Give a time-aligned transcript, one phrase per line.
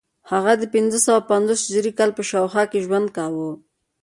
[0.31, 3.51] هغه د پنځه سوه پنځوس هجري کال په شاوخوا کې ژوند کاوه